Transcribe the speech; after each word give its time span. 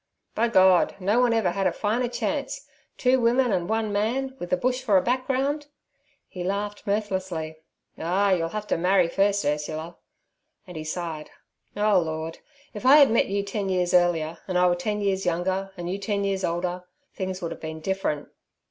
'By 0.33 0.47
God! 0.47 0.95
no 0.99 1.19
one 1.19 1.31
ever 1.31 1.51
had 1.51 1.67
a 1.67 1.71
finer 1.71 2.07
chance. 2.07 2.65
Two 2.97 3.21
women 3.21 3.51
and 3.51 3.69
one 3.69 3.91
man, 3.93 4.35
with 4.39 4.49
the 4.49 4.57
Bush 4.57 4.81
for 4.81 4.97
a 4.97 5.01
background!' 5.03 5.67
He 6.27 6.43
laughed 6.43 6.87
mirthlessly. 6.87 7.57
'Ah, 7.99 8.31
you'll 8.31 8.49
have 8.49 8.65
to 8.69 8.79
marry 8.79 9.07
first, 9.07 9.45
Ursula' 9.45 9.97
and 10.65 10.75
he 10.75 10.83
sighed. 10.83 11.29
'O 11.77 11.99
Lord! 11.99 12.39
if 12.73 12.83
I 12.83 12.95
had 12.97 13.11
met 13.11 13.27
you 13.27 13.43
ten 13.43 13.69
years 13.69 13.93
earlier, 13.93 14.39
and 14.47 14.57
I 14.57 14.65
were 14.67 14.73
ten 14.75 15.01
years 15.01 15.23
younger 15.23 15.71
and 15.77 15.87
you 15.87 15.99
ten 15.99 16.23
years 16.23 16.43
older, 16.43 16.83
things 17.13 17.39
would 17.43 17.51
have 17.51 17.61
been 17.61 17.79
different.' 17.79 18.27